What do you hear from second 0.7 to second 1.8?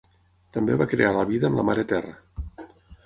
va crear la vida amb la